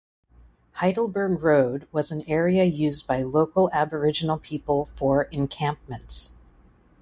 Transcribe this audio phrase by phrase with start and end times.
[0.77, 6.31] Heidelberg Road was an area used by local Aboriginal people for encampments.